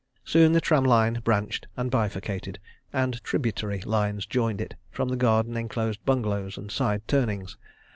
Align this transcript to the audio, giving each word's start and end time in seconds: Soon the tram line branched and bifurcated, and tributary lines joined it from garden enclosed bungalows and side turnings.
Soon 0.25 0.53
the 0.53 0.61
tram 0.61 0.83
line 0.83 1.19
branched 1.23 1.67
and 1.77 1.91
bifurcated, 1.91 2.57
and 2.91 3.23
tributary 3.23 3.81
lines 3.81 4.25
joined 4.25 4.59
it 4.59 4.73
from 4.89 5.15
garden 5.15 5.55
enclosed 5.55 6.03
bungalows 6.05 6.57
and 6.57 6.71
side 6.71 7.07
turnings. 7.07 7.55